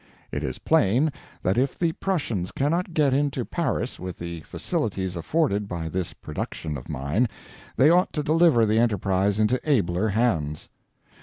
[0.31, 1.13] It is plain
[1.43, 6.75] that if the Prussians cannot get into Paris with the facilities afforded by this production
[6.75, 7.27] of mine
[7.77, 10.69] they ought to deliver the enterprise into abler hands.